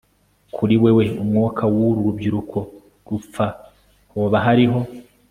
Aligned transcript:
Kuri 0.55 0.73
wewe 0.83 1.03
umwuka 1.21 1.63
wuru 1.73 1.99
rubyiruko 2.05 2.57
rupfa 3.07 3.45
Hoba 4.13 4.37
hariho 4.45 4.79